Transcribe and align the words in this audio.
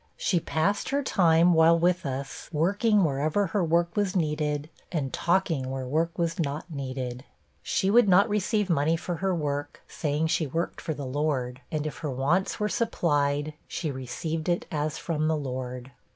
She 0.17 0.39
passed 0.39 0.89
her 0.89 1.03
time, 1.03 1.53
while 1.53 1.77
with 1.77 2.07
us, 2.07 2.49
working 2.51 3.03
wherever 3.03 3.45
her 3.45 3.63
work 3.63 3.95
was 3.95 4.15
needed, 4.15 4.67
and 4.91 5.13
talking 5.13 5.69
where 5.69 5.85
work 5.85 6.17
was 6.17 6.39
not 6.39 6.65
needed. 6.71 7.23
'She 7.61 7.91
would 7.91 8.09
not 8.09 8.27
receive 8.27 8.67
money 8.67 8.97
for 8.97 9.17
her 9.17 9.35
work, 9.35 9.83
saying 9.87 10.25
she 10.25 10.47
worked 10.47 10.81
for 10.81 10.95
the 10.95 11.05
Lord; 11.05 11.61
and 11.71 11.85
if 11.85 11.99
her 11.99 12.09
wants 12.09 12.59
were 12.59 12.67
supplied, 12.67 13.53
she 13.67 13.91
received 13.91 14.49
it 14.49 14.65
as 14.71 14.97
from 14.97 15.27
the 15.27 15.37
Lord. 15.37 15.91